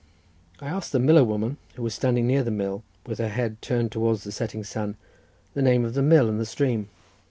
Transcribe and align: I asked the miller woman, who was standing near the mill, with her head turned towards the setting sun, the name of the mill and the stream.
I 0.59 0.65
asked 0.65 0.93
the 0.93 0.99
miller 0.99 1.23
woman, 1.23 1.57
who 1.75 1.83
was 1.83 1.93
standing 1.93 2.25
near 2.25 2.41
the 2.41 2.49
mill, 2.49 2.81
with 3.05 3.19
her 3.19 3.27
head 3.27 3.61
turned 3.61 3.91
towards 3.91 4.23
the 4.23 4.31
setting 4.31 4.63
sun, 4.63 4.95
the 5.53 5.61
name 5.61 5.85
of 5.85 5.93
the 5.93 6.01
mill 6.01 6.27
and 6.27 6.39
the 6.39 6.45
stream. 6.47 6.89